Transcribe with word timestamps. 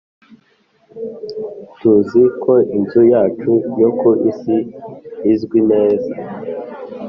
Tuzi 1.77 2.23
ko 2.43 2.53
inzu 2.77 3.01
yacu 3.13 3.51
yo 3.81 3.89
ku 3.99 4.09
isi 4.29 4.57
izwi 5.33 5.59
neza 5.71 6.13